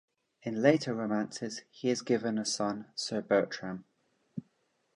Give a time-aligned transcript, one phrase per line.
[0.41, 3.85] In later romances he is given a son, Sir Bertram.